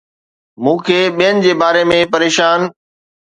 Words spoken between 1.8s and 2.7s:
۾ پريشان